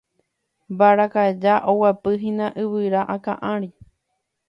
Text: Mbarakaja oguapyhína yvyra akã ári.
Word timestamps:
Mbarakaja 0.73 1.53
oguapyhína 1.71 2.47
yvyra 2.61 3.01
akã 3.15 3.33
ári. 3.53 3.69